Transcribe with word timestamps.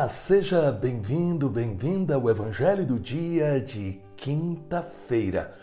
Olá, 0.00 0.08
seja 0.08 0.72
bem-vindo, 0.72 1.46
bem-vinda 1.50 2.14
ao 2.14 2.30
Evangelho 2.30 2.86
do 2.86 2.98
dia 2.98 3.60
de 3.60 4.00
quinta-feira. 4.16 5.54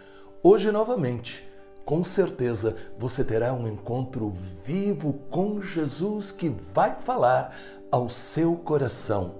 Hoje, 0.43 0.71
novamente, 0.71 1.43
com 1.83 2.03
certeza 2.03 2.75
você 2.99 3.23
terá 3.23 3.51
um 3.51 3.67
encontro 3.67 4.29
vivo 4.63 5.13
com 5.31 5.59
Jesus 5.59 6.31
que 6.31 6.49
vai 6.71 6.93
falar 6.93 7.57
ao 7.89 8.09
seu 8.09 8.55
coração. 8.57 9.33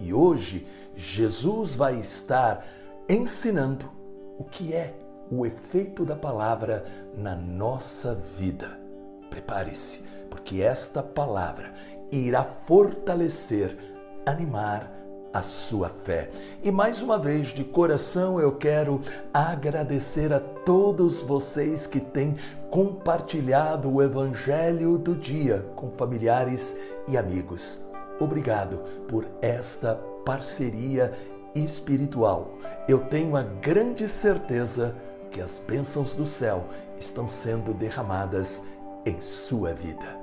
E 0.00 0.14
hoje, 0.14 0.66
Jesus 0.96 1.76
vai 1.76 1.98
estar 1.98 2.64
ensinando 3.06 3.92
o 4.38 4.44
que 4.44 4.72
é 4.72 4.94
o 5.30 5.44
efeito 5.44 6.06
da 6.06 6.16
palavra 6.16 6.86
na 7.14 7.36
nossa 7.36 8.14
vida. 8.14 8.80
Prepare-se, 9.28 10.02
porque 10.30 10.62
esta 10.62 11.02
palavra 11.02 11.74
irá 12.10 12.42
fortalecer 12.42 13.97
animar 14.26 14.98
a 15.32 15.42
sua 15.42 15.88
fé. 15.88 16.30
E 16.62 16.70
mais 16.70 17.02
uma 17.02 17.18
vez, 17.18 17.48
de 17.48 17.64
coração, 17.64 18.40
eu 18.40 18.56
quero 18.56 19.00
agradecer 19.32 20.32
a 20.32 20.40
todos 20.40 21.22
vocês 21.22 21.86
que 21.86 22.00
têm 22.00 22.36
compartilhado 22.70 23.92
o 23.92 24.02
Evangelho 24.02 24.98
do 24.98 25.14
dia 25.14 25.64
com 25.76 25.90
familiares 25.90 26.76
e 27.06 27.16
amigos. 27.16 27.78
Obrigado 28.20 28.78
por 29.06 29.26
esta 29.40 29.94
parceria 30.24 31.12
espiritual. 31.54 32.54
Eu 32.88 33.00
tenho 33.00 33.36
a 33.36 33.42
grande 33.42 34.08
certeza 34.08 34.94
que 35.30 35.40
as 35.40 35.58
bênçãos 35.58 36.14
do 36.14 36.26
céu 36.26 36.64
estão 36.98 37.28
sendo 37.28 37.72
derramadas 37.74 38.62
em 39.04 39.20
sua 39.20 39.74
vida. 39.74 40.18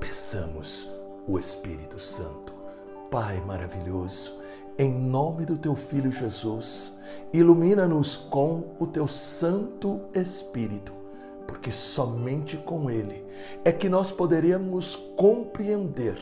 Peçamos 0.00 0.88
o 1.26 1.38
Espírito 1.38 1.98
Santo 1.98 2.55
Pai 3.10 3.40
maravilhoso, 3.40 4.36
em 4.76 4.92
nome 4.92 5.44
do 5.44 5.56
teu 5.56 5.76
Filho 5.76 6.10
Jesus, 6.10 6.92
ilumina-nos 7.32 8.16
com 8.16 8.74
o 8.80 8.86
teu 8.86 9.06
Santo 9.06 10.00
Espírito, 10.12 10.92
porque 11.46 11.70
somente 11.70 12.56
com 12.56 12.90
ele 12.90 13.24
é 13.64 13.70
que 13.70 13.88
nós 13.88 14.10
poderemos 14.10 14.96
compreender, 15.16 16.18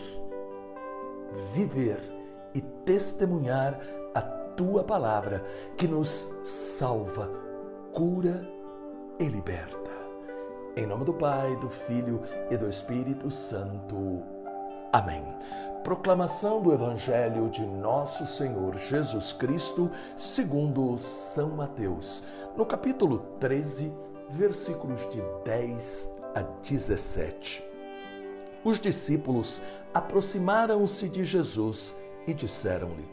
viver 1.55 2.01
e 2.55 2.61
testemunhar 2.61 3.81
a 4.15 4.21
tua 4.21 4.85
palavra 4.85 5.43
que 5.79 5.89
nos 5.89 6.31
salva, 6.45 7.31
cura 7.95 8.47
e 9.19 9.25
liberta. 9.25 9.91
Em 10.77 10.87
nome 10.87 11.05
do 11.05 11.15
Pai, 11.15 11.57
do 11.57 11.71
Filho 11.71 12.21
e 12.51 12.57
do 12.57 12.69
Espírito 12.69 13.31
Santo. 13.31 14.34
Amém. 14.95 15.25
Proclamação 15.83 16.63
do 16.63 16.73
Evangelho 16.73 17.51
de 17.51 17.67
Nosso 17.67 18.25
Senhor 18.25 18.77
Jesus 18.77 19.33
Cristo, 19.33 19.91
segundo 20.17 20.97
São 20.99 21.51
Mateus, 21.51 22.23
no 22.57 22.65
capítulo 22.65 23.19
13, 23.41 23.93
versículos 24.31 25.01
de 25.11 25.21
10 25.45 26.09
a 26.37 26.43
17. 26.43 27.65
Os 28.63 28.79
discípulos 28.79 29.61
aproximaram-se 29.93 31.09
de 31.09 31.25
Jesus 31.25 31.97
e 32.25 32.33
disseram-lhe: 32.33 33.11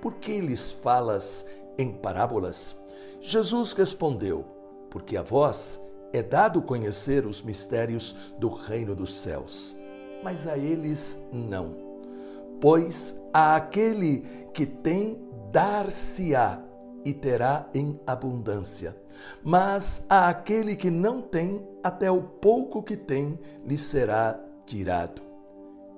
Por 0.00 0.14
que 0.20 0.40
lhes 0.40 0.70
falas 0.70 1.44
em 1.76 1.90
parábolas? 1.94 2.80
Jesus 3.20 3.72
respondeu: 3.72 4.44
Porque 4.88 5.16
a 5.16 5.22
vós 5.22 5.84
é 6.12 6.22
dado 6.22 6.62
conhecer 6.62 7.26
os 7.26 7.42
mistérios 7.42 8.14
do 8.38 8.48
reino 8.48 8.94
dos 8.94 9.12
céus 9.12 9.77
mas 10.22 10.46
a 10.46 10.56
eles 10.56 11.18
não. 11.32 11.74
Pois 12.60 13.18
a 13.32 13.56
aquele 13.56 14.24
que 14.52 14.66
tem, 14.66 15.18
dar-se-á 15.52 16.60
e 17.04 17.12
terá 17.12 17.68
em 17.72 17.98
abundância. 18.06 18.96
Mas 19.42 20.04
a 20.08 20.28
aquele 20.28 20.76
que 20.76 20.90
não 20.90 21.20
tem, 21.20 21.66
até 21.82 22.10
o 22.10 22.22
pouco 22.22 22.82
que 22.82 22.96
tem 22.96 23.38
lhe 23.64 23.78
será 23.78 24.38
tirado. 24.66 25.22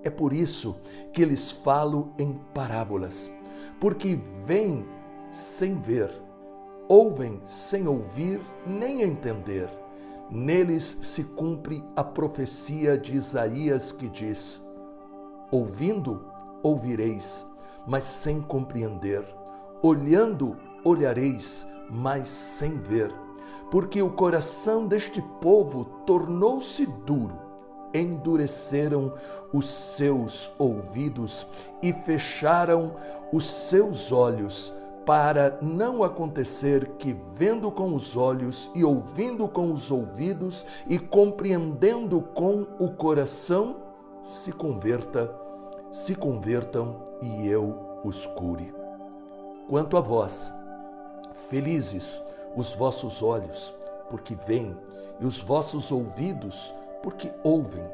É 0.02 0.10
por 0.10 0.32
isso 0.32 0.76
que 1.12 1.24
lhes 1.24 1.50
falo 1.50 2.14
em 2.18 2.32
parábolas, 2.54 3.30
porque 3.78 4.18
vêm 4.46 4.86
sem 5.30 5.78
ver, 5.80 6.10
ouvem 6.88 7.40
sem 7.44 7.86
ouvir 7.86 8.40
nem 8.66 9.02
entender 9.02 9.79
Neles 10.30 10.98
se 11.00 11.24
cumpre 11.24 11.84
a 11.96 12.04
profecia 12.04 12.96
de 12.96 13.16
Isaías 13.16 13.90
que 13.90 14.08
diz: 14.08 14.64
Ouvindo, 15.50 16.24
ouvireis, 16.62 17.44
mas 17.84 18.04
sem 18.04 18.40
compreender, 18.40 19.26
olhando, 19.82 20.56
olhareis, 20.84 21.66
mas 21.90 22.28
sem 22.28 22.78
ver, 22.78 23.12
porque 23.72 24.00
o 24.00 24.12
coração 24.12 24.86
deste 24.86 25.20
povo 25.40 25.86
tornou-se 26.06 26.86
duro, 26.86 27.36
endureceram 27.92 29.12
os 29.52 29.68
seus 29.68 30.48
ouvidos 30.60 31.44
e 31.82 31.92
fecharam 31.92 32.94
os 33.32 33.44
seus 33.44 34.12
olhos 34.12 34.72
para 35.04 35.58
não 35.62 36.02
acontecer 36.02 36.90
que, 36.98 37.16
vendo 37.32 37.70
com 37.70 37.94
os 37.94 38.16
olhos 38.16 38.70
e 38.74 38.84
ouvindo 38.84 39.48
com 39.48 39.72
os 39.72 39.90
ouvidos 39.90 40.66
e 40.88 40.98
compreendendo 40.98 42.20
com 42.20 42.66
o 42.78 42.90
coração, 42.90 43.76
se 44.24 44.52
converta, 44.52 45.34
se 45.90 46.14
convertam 46.14 46.96
e 47.22 47.48
eu 47.48 47.76
os 48.04 48.26
cure. 48.26 48.72
Quanto 49.68 49.96
a 49.96 50.00
vós, 50.00 50.52
felizes 51.34 52.22
os 52.56 52.74
vossos 52.74 53.22
olhos, 53.22 53.72
porque 54.08 54.34
veem, 54.46 54.76
e 55.20 55.26
os 55.26 55.40
vossos 55.40 55.92
ouvidos, 55.92 56.74
porque 57.02 57.30
ouvem. 57.42 57.84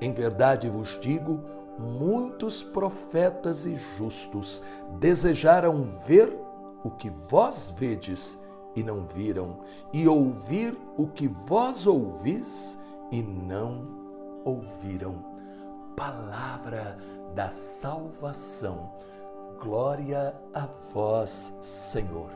Em 0.00 0.12
verdade 0.12 0.68
vos 0.68 0.98
digo, 1.00 1.40
muitos 1.78 2.62
profetas 2.62 3.66
e 3.66 3.76
justos 3.76 4.62
desejaram 4.98 5.84
ver 6.06 6.36
o 6.82 6.90
que 6.90 7.10
vós 7.30 7.72
vedes 7.76 8.38
e 8.74 8.82
não 8.82 9.06
viram, 9.06 9.60
e 9.92 10.06
ouvir 10.06 10.78
o 10.96 11.06
que 11.06 11.26
vós 11.26 11.86
ouvis 11.86 12.78
e 13.10 13.22
não 13.22 13.86
ouviram. 14.44 15.24
Palavra 15.96 16.98
da 17.34 17.50
salvação. 17.50 18.92
Glória 19.60 20.34
a 20.54 20.66
vós, 20.92 21.56
Senhor. 21.60 22.30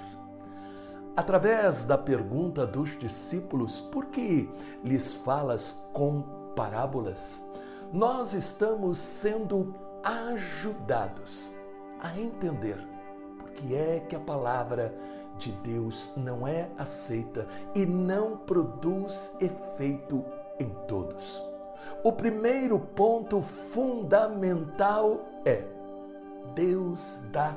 Através 1.17 1.85
da 1.85 1.97
pergunta 1.97 2.67
dos 2.67 2.99
discípulos, 2.99 3.81
por 3.81 4.07
que 4.07 4.51
lhes 4.83 5.13
falas 5.13 5.79
com 5.93 6.23
parábolas? 6.57 7.45
Nós 7.93 8.33
estamos 8.33 8.97
sendo 8.97 9.75
ajudados 10.03 11.53
a 12.01 12.19
entender 12.19 12.79
por 13.39 13.51
que 13.51 13.75
é 13.75 14.01
que 14.01 14.17
a 14.17 14.21
palavra 14.21 14.95
de 15.37 15.53
Deus 15.53 16.11
não 16.17 16.49
é 16.49 16.71
aceita 16.79 17.47
e 17.75 17.85
não 17.85 18.37
produz 18.37 19.35
efeito 19.41 20.25
em 20.59 20.71
todos. 20.89 21.43
O 22.03 22.13
primeiro 22.13 22.79
ponto 22.79 23.43
fundamental 23.43 25.27
é: 25.45 25.65
Deus 26.55 27.23
dá 27.31 27.55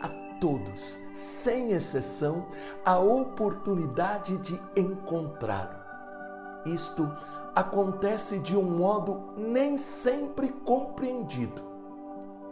a 0.00 0.08
todos, 0.40 0.98
sem 1.12 1.72
exceção, 1.72 2.46
a 2.84 2.98
oportunidade 2.98 4.36
de 4.38 4.60
encontrá-lo. 4.76 5.82
Isto 6.66 7.10
acontece 7.54 8.38
de 8.38 8.56
um 8.56 8.62
modo 8.62 9.34
nem 9.36 9.76
sempre 9.76 10.48
compreendido. 10.48 11.62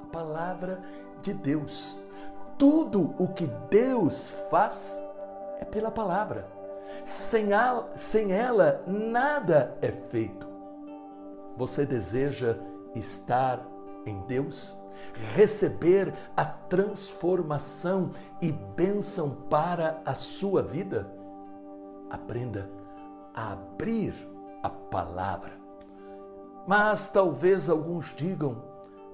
A 0.02 0.06
palavra 0.06 0.82
de 1.23 1.32
Deus. 1.32 1.99
Tudo 2.58 3.14
o 3.19 3.29
que 3.29 3.47
Deus 3.70 4.31
faz 4.50 5.00
é 5.58 5.64
pela 5.64 5.91
palavra. 5.91 6.47
Sem, 7.05 7.52
a, 7.52 7.87
sem 7.94 8.32
ela, 8.32 8.82
nada 8.87 9.76
é 9.81 9.91
feito. 9.91 10.47
Você 11.56 11.87
deseja 11.87 12.58
estar 12.94 13.67
em 14.05 14.20
Deus? 14.23 14.76
Receber 15.35 16.12
a 16.37 16.44
transformação 16.44 18.11
e 18.43 18.53
bênção 18.53 19.31
para 19.49 20.03
a 20.05 20.14
sua 20.14 20.62
vida? 20.62 21.11
Aprenda 22.11 22.69
a 23.35 23.53
abrir 23.53 24.30
a 24.62 24.68
palavra. 24.68 25.52
Mas 26.66 27.08
talvez 27.08 27.68
alguns 27.68 28.14
digam: 28.14 28.62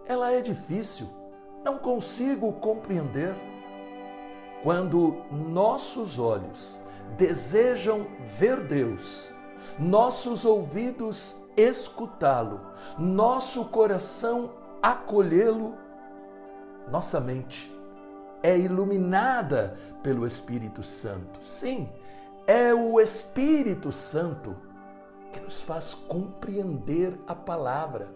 ela 0.07 0.33
é 0.33 0.41
difícil, 0.41 1.09
não 1.65 1.79
consigo 1.79 2.53
compreender. 2.55 3.35
Quando 4.63 5.23
nossos 5.31 6.19
olhos 6.19 6.81
desejam 7.17 8.07
ver 8.39 8.65
Deus, 8.65 9.29
nossos 9.79 10.45
ouvidos 10.45 11.37
escutá-lo, 11.57 12.61
nosso 12.99 13.65
coração 13.67 14.53
acolhê-lo, 14.83 15.75
nossa 16.91 17.21
mente 17.21 17.77
é 18.43 18.57
iluminada 18.59 19.77
pelo 20.03 20.27
Espírito 20.27 20.83
Santo. 20.83 21.43
Sim, 21.43 21.89
é 22.47 22.73
o 22.73 23.01
Espírito 23.01 23.91
Santo 23.91 24.57
que 25.37 25.45
nos 25.45 25.61
faz 25.61 25.95
compreender 25.95 27.19
a 27.27 27.35
palavra. 27.35 28.09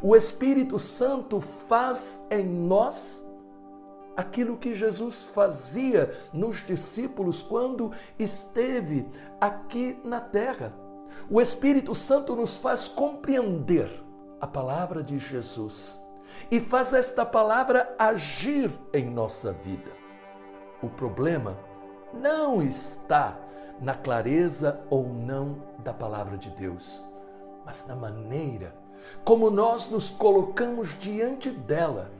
O 0.00 0.14
Espírito 0.14 0.78
Santo 0.78 1.40
faz 1.40 2.24
em 2.30 2.44
nós 2.44 3.24
aquilo 4.16 4.58
que 4.58 4.74
Jesus 4.74 5.24
fazia 5.24 6.14
nos 6.32 6.64
discípulos 6.64 7.42
quando 7.42 7.90
esteve 8.18 9.08
aqui 9.40 9.98
na 10.04 10.20
terra. 10.20 10.74
O 11.30 11.40
Espírito 11.40 11.94
Santo 11.94 12.36
nos 12.36 12.58
faz 12.58 12.86
compreender 12.86 13.90
a 14.40 14.46
palavra 14.46 15.02
de 15.02 15.18
Jesus 15.18 16.00
e 16.50 16.60
faz 16.60 16.92
esta 16.92 17.24
palavra 17.24 17.94
agir 17.98 18.72
em 18.92 19.08
nossa 19.08 19.52
vida. 19.52 19.90
O 20.82 20.88
problema 20.88 21.56
não 22.12 22.62
está 22.62 23.38
na 23.80 23.94
clareza 23.94 24.80
ou 24.90 25.08
não 25.08 25.62
da 25.78 25.92
palavra 25.92 26.36
de 26.36 26.50
Deus, 26.50 27.02
mas 27.64 27.86
na 27.86 27.96
maneira 27.96 28.82
como 29.24 29.50
nós 29.50 29.88
nos 29.88 30.10
colocamos 30.10 30.98
diante 30.98 31.50
dela. 31.50 32.10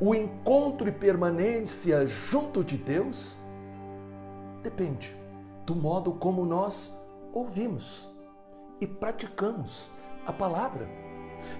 O 0.00 0.14
encontro 0.14 0.88
e 0.88 0.92
permanência 0.92 2.06
junto 2.06 2.64
de 2.64 2.76
Deus 2.76 3.38
depende 4.62 5.16
do 5.64 5.74
modo 5.74 6.12
como 6.12 6.44
nós 6.44 6.94
ouvimos 7.32 8.08
e 8.80 8.86
praticamos 8.86 9.90
a 10.26 10.32
palavra. 10.32 10.88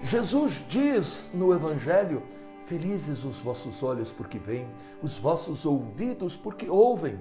Jesus 0.01 0.63
diz 0.67 1.29
no 1.33 1.53
Evangelho: 1.53 2.23
Felizes 2.61 3.23
os 3.23 3.39
vossos 3.39 3.83
olhos 3.83 4.11
porque 4.11 4.39
veem, 4.39 4.67
os 5.01 5.17
vossos 5.17 5.65
ouvidos 5.65 6.35
porque 6.35 6.69
ouvem. 6.69 7.19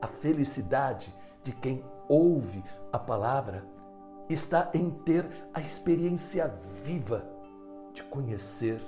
A 0.00 0.06
felicidade 0.06 1.14
de 1.42 1.52
quem 1.52 1.84
ouve 2.08 2.62
a 2.92 2.98
palavra 2.98 3.64
está 4.28 4.70
em 4.74 4.90
ter 4.90 5.26
a 5.54 5.60
experiência 5.60 6.48
viva 6.82 7.24
de 7.92 8.02
conhecer 8.04 8.80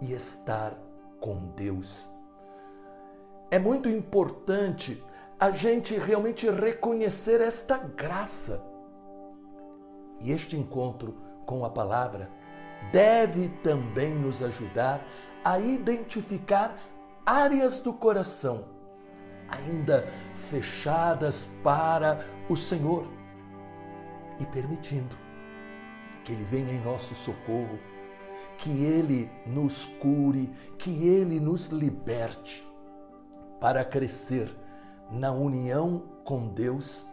e 0.00 0.12
estar 0.12 0.76
com 1.20 1.36
Deus. 1.54 2.08
É 3.50 3.58
muito 3.58 3.88
importante 3.88 5.02
a 5.38 5.50
gente 5.50 5.96
realmente 5.96 6.50
reconhecer 6.50 7.40
esta 7.40 7.76
graça. 7.78 8.64
E 10.20 10.32
este 10.32 10.56
encontro 10.56 11.16
com 11.46 11.64
a 11.64 11.70
palavra 11.70 12.30
deve 12.92 13.48
também 13.62 14.14
nos 14.14 14.42
ajudar 14.42 15.04
a 15.44 15.58
identificar 15.58 16.76
áreas 17.24 17.80
do 17.80 17.92
coração 17.92 18.77
ainda 19.48 20.06
fechadas 20.34 21.48
para 21.62 22.24
o 22.48 22.56
Senhor 22.56 23.06
e 24.38 24.46
permitindo 24.46 25.16
que 26.24 26.32
Ele 26.32 26.44
venha 26.44 26.72
em 26.72 26.80
nosso 26.80 27.14
socorro, 27.14 27.78
que 28.58 28.84
Ele 28.84 29.30
nos 29.46 29.84
cure, 29.84 30.50
que 30.76 31.06
Ele 31.06 31.40
nos 31.40 31.68
liberte 31.68 32.66
para 33.60 33.84
crescer 33.84 34.54
na 35.10 35.32
união 35.32 36.02
com 36.24 36.48
Deus. 36.48 37.06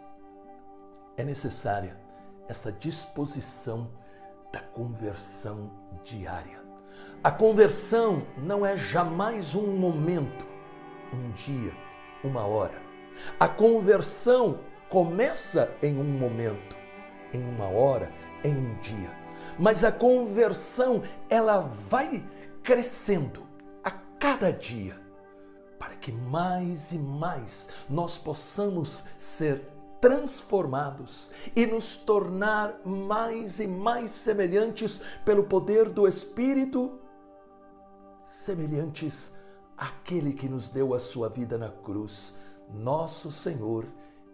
É 1.16 1.24
necessária 1.24 1.98
essa 2.48 2.70
disposição 2.70 3.90
da 4.52 4.60
conversão 4.60 5.70
diária. 6.04 6.64
A 7.22 7.30
conversão 7.30 8.22
não 8.36 8.64
é 8.64 8.76
jamais 8.76 9.54
um 9.54 9.76
momento, 9.76 10.46
um 11.12 11.30
dia, 11.32 11.72
uma 12.26 12.46
hora. 12.46 12.80
A 13.38 13.48
conversão 13.48 14.60
começa 14.88 15.72
em 15.82 15.98
um 15.98 16.04
momento, 16.04 16.76
em 17.32 17.42
uma 17.42 17.68
hora, 17.68 18.10
em 18.44 18.54
um 18.54 18.74
dia. 18.80 19.10
Mas 19.58 19.82
a 19.84 19.90
conversão, 19.90 21.02
ela 21.28 21.60
vai 21.60 22.24
crescendo 22.62 23.46
a 23.82 23.90
cada 23.90 24.52
dia, 24.52 25.00
para 25.78 25.94
que 25.96 26.12
mais 26.12 26.92
e 26.92 26.98
mais 26.98 27.68
nós 27.88 28.18
possamos 28.18 29.04
ser 29.16 29.62
transformados 30.00 31.30
e 31.54 31.66
nos 31.66 31.96
tornar 31.96 32.80
mais 32.84 33.60
e 33.60 33.66
mais 33.66 34.10
semelhantes 34.10 35.00
pelo 35.24 35.44
poder 35.44 35.88
do 35.88 36.06
Espírito, 36.06 36.98
semelhantes 38.24 39.32
àquele 39.76 40.32
que 40.32 40.48
nos 40.48 40.70
deu 40.70 40.94
a 40.94 40.98
sua 40.98 41.28
vida 41.28 41.58
na 41.58 41.70
cruz, 41.70 42.34
nosso 42.72 43.30
Senhor 43.30 43.86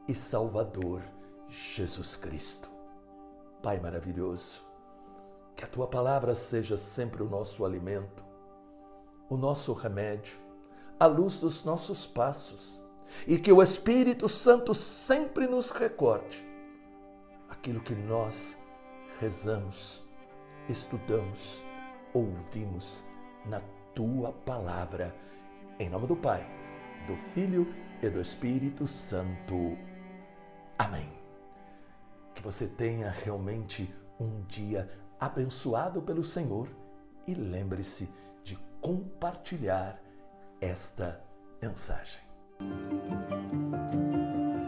e 0.07 0.15
Salvador, 0.15 1.03
Jesus 1.49 2.17
Cristo. 2.17 2.71
Pai 3.63 3.79
maravilhoso, 3.81 4.63
que 5.55 5.65
a 5.65 5.69
tua 5.69 5.87
palavra 5.87 6.35
seja 6.35 6.77
sempre 6.77 7.23
o 7.23 7.29
nosso 7.29 7.65
alimento, 7.65 8.25
o 9.29 9.37
nosso 9.37 9.73
remédio, 9.73 10.39
a 10.99 11.07
luz 11.07 11.41
dos 11.41 11.65
nossos 11.65 12.07
passos 12.07 12.83
e 13.27 13.39
que 13.39 13.53
o 13.53 13.63
Espírito 13.63 14.29
Santo 14.29 14.75
sempre 14.75 15.47
nos 15.47 15.71
recorde 15.71 16.47
aquilo 17.49 17.81
que 17.81 17.95
nós 17.95 18.59
rezamos, 19.21 20.03
estudamos, 20.69 21.63
ouvimos 22.13 23.05
na 23.45 23.61
tua 23.95 24.33
palavra. 24.33 25.15
Em 25.79 25.89
nome 25.89 26.07
do 26.07 26.17
Pai, 26.17 26.47
do 27.07 27.17
Filho 27.17 27.73
e 28.03 28.09
do 28.09 28.21
Espírito 28.21 28.87
Santo. 28.87 29.77
Amém. 30.79 31.09
Que 32.35 32.43
você 32.43 32.67
tenha 32.67 33.11
realmente 33.11 33.93
um 34.19 34.43
dia 34.47 34.89
abençoado 35.21 36.03
pelo 36.03 36.25
Senhor 36.25 36.69
e 37.27 37.35
lembre-se 37.35 38.09
de 38.43 38.59
compartilhar 38.81 40.01
esta 40.61 41.23
mensagem. 41.61 42.21